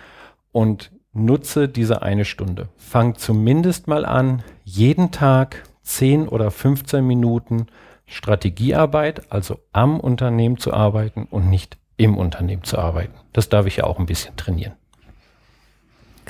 und 0.52 0.90
nutze 1.12 1.68
diese 1.68 2.02
eine 2.02 2.24
Stunde. 2.24 2.68
Fang 2.76 3.16
zumindest 3.16 3.88
mal 3.88 4.04
an, 4.04 4.42
jeden 4.64 5.10
Tag 5.10 5.62
10 5.82 6.28
oder 6.28 6.50
15 6.50 7.06
Minuten 7.06 7.66
Strategiearbeit, 8.06 9.30
also 9.32 9.60
am 9.72 10.00
Unternehmen 10.00 10.58
zu 10.58 10.72
arbeiten 10.72 11.26
und 11.30 11.48
nicht 11.48 11.78
im 11.96 12.16
Unternehmen 12.16 12.64
zu 12.64 12.78
arbeiten. 12.78 13.14
Das 13.32 13.48
darf 13.48 13.66
ich 13.66 13.76
ja 13.76 13.84
auch 13.84 13.98
ein 13.98 14.06
bisschen 14.06 14.36
trainieren. 14.36 14.72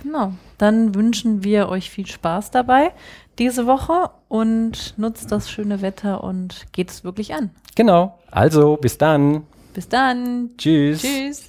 Genau. 0.02 0.33
Dann 0.59 0.95
wünschen 0.95 1.45
wir 1.45 1.69
euch 1.69 1.90
viel 1.90 2.07
Spaß 2.07 2.50
dabei 2.50 2.92
diese 3.38 3.66
Woche 3.66 4.11
und 4.28 4.95
nutzt 4.99 5.33
das 5.33 5.50
schöne 5.50 5.80
Wetter 5.80 6.23
und 6.23 6.66
geht 6.73 6.90
es 6.90 7.04
wirklich 7.04 7.35
an. 7.35 7.50
Genau. 7.75 8.19
Also, 8.30 8.76
bis 8.76 8.99
dann. 8.99 9.47
Bis 9.73 9.88
dann. 9.88 10.50
Tschüss. 10.59 11.00
Tschüss. 11.00 11.47